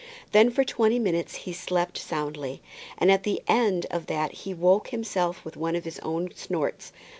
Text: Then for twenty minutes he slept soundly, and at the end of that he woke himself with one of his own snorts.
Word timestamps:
Then 0.31 0.49
for 0.49 0.63
twenty 0.63 0.97
minutes 0.97 1.35
he 1.45 1.53
slept 1.53 1.95
soundly, 1.95 2.63
and 2.97 3.11
at 3.11 3.21
the 3.21 3.39
end 3.47 3.85
of 3.91 4.07
that 4.07 4.31
he 4.31 4.51
woke 4.51 4.87
himself 4.87 5.45
with 5.45 5.55
one 5.55 5.75
of 5.75 5.85
his 5.85 5.99
own 5.99 6.31
snorts. 6.33 6.91